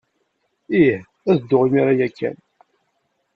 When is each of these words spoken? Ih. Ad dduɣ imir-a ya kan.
Ih. 0.81 1.01
Ad 1.31 1.37
dduɣ 1.39 1.63
imir-a 1.67 1.93
ya 1.99 2.09
kan. 2.17 2.37